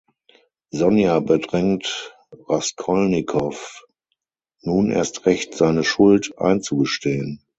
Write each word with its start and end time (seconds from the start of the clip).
Sonja 0.71 1.19
bedrängt 1.19 2.17
Raskolnikow, 2.49 3.85
nun 4.61 4.89
erst 4.89 5.27
recht 5.27 5.53
seine 5.53 5.83
Schuld 5.83 6.35
einzugestehen. 6.39 7.45